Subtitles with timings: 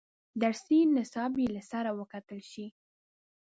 [0.41, 2.67] درسي نصاب یې له سره وکتل شي.